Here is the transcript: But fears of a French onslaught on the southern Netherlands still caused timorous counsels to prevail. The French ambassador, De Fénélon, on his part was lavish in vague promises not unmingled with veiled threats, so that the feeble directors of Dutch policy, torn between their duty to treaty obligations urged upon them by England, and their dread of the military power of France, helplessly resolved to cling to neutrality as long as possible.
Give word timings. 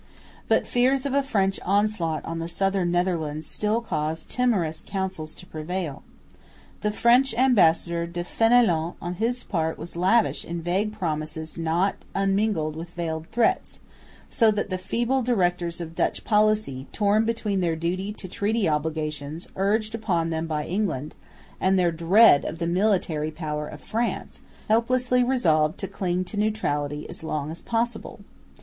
But 0.47 0.65
fears 0.65 1.05
of 1.05 1.13
a 1.13 1.21
French 1.21 1.59
onslaught 1.63 2.25
on 2.25 2.39
the 2.39 2.47
southern 2.47 2.89
Netherlands 2.89 3.45
still 3.45 3.81
caused 3.81 4.29
timorous 4.29 4.81
counsels 4.83 5.31
to 5.35 5.45
prevail. 5.45 6.01
The 6.79 6.89
French 6.89 7.35
ambassador, 7.35 8.07
De 8.07 8.23
Fénélon, 8.23 8.95
on 8.99 9.13
his 9.21 9.43
part 9.43 9.77
was 9.77 9.95
lavish 9.95 10.43
in 10.43 10.59
vague 10.59 10.91
promises 10.91 11.55
not 11.55 11.97
unmingled 12.15 12.75
with 12.75 12.89
veiled 12.95 13.27
threats, 13.27 13.79
so 14.27 14.49
that 14.49 14.71
the 14.71 14.79
feeble 14.79 15.21
directors 15.21 15.79
of 15.79 15.93
Dutch 15.93 16.23
policy, 16.23 16.87
torn 16.91 17.23
between 17.23 17.59
their 17.59 17.75
duty 17.75 18.11
to 18.11 18.27
treaty 18.27 18.67
obligations 18.67 19.49
urged 19.55 19.93
upon 19.93 20.31
them 20.31 20.47
by 20.47 20.65
England, 20.65 21.13
and 21.59 21.77
their 21.77 21.91
dread 21.91 22.43
of 22.43 22.57
the 22.57 22.65
military 22.65 23.29
power 23.29 23.67
of 23.67 23.81
France, 23.81 24.41
helplessly 24.67 25.23
resolved 25.23 25.77
to 25.77 25.87
cling 25.87 26.23
to 26.23 26.37
neutrality 26.37 27.07
as 27.07 27.21
long 27.23 27.51
as 27.51 27.61
possible. 27.61 28.21